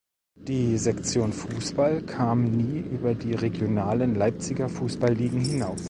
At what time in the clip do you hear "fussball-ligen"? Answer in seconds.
4.67-5.41